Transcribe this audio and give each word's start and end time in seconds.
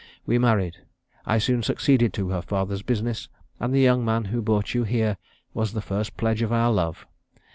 We 0.25 0.39
married. 0.39 0.77
I 1.27 1.37
soon 1.37 1.61
succeeded 1.61 2.11
to 2.13 2.29
her 2.29 2.41
father's 2.41 2.81
business, 2.81 3.29
and 3.59 3.71
the 3.71 3.79
young 3.81 4.03
man 4.03 4.25
who 4.25 4.41
brought 4.41 4.73
you 4.73 4.83
here 4.83 5.17
was 5.53 5.73
the 5.73 5.79
first 5.79 6.17
pledge 6.17 6.41
of 6.41 6.51
our 6.51 6.71
love. 6.71 7.05